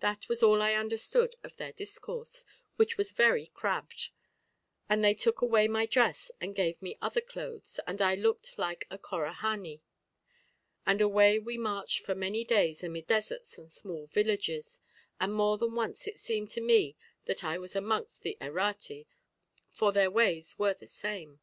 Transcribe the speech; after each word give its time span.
That 0.00 0.26
was 0.30 0.42
all 0.42 0.62
I 0.62 0.72
understood 0.72 1.34
of 1.44 1.58
their 1.58 1.72
discourse, 1.72 2.46
which 2.76 2.96
was 2.96 3.12
very 3.12 3.44
crabbed; 3.48 4.08
and 4.88 5.04
they 5.04 5.12
took 5.12 5.42
away 5.42 5.68
my 5.68 5.84
dress 5.84 6.30
and 6.40 6.54
gave 6.56 6.80
me 6.80 6.96
other 7.02 7.20
clothes, 7.20 7.78
and 7.86 8.00
I 8.00 8.14
looked 8.14 8.56
like 8.56 8.86
a 8.90 8.96
Corahani; 8.96 9.82
and 10.86 11.02
away 11.02 11.38
we 11.38 11.58
marched 11.58 11.98
for 12.02 12.14
many 12.14 12.44
days 12.44 12.82
amidst 12.82 13.08
deserts 13.08 13.58
and 13.58 13.70
small 13.70 14.06
villages, 14.06 14.80
and 15.20 15.34
more 15.34 15.58
than 15.58 15.74
once 15.74 16.06
it 16.08 16.18
seemed 16.18 16.48
to 16.52 16.62
me 16.62 16.96
that 17.26 17.44
I 17.44 17.58
was 17.58 17.76
amongst 17.76 18.22
the 18.22 18.38
Errate, 18.40 19.04
for 19.68 19.92
their 19.92 20.10
ways 20.10 20.58
were 20.58 20.72
the 20.72 20.86
same. 20.86 21.40